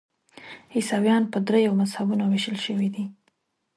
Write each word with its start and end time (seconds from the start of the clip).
عیسویان 0.75 1.23
په 1.31 1.37
دریو 1.47 1.77
مذهبونو 1.81 2.23
ویشل 2.27 2.57
شوي 2.65 2.89
دي. 2.95 3.05